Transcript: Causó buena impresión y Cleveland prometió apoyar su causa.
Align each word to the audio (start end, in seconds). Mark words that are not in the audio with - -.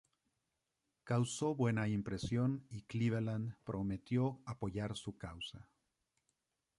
Causó 1.03 1.53
buena 1.53 1.87
impresión 1.87 2.65
y 2.71 2.81
Cleveland 2.85 3.55
prometió 3.63 4.41
apoyar 4.47 4.97
su 4.97 5.15
causa. 5.19 5.69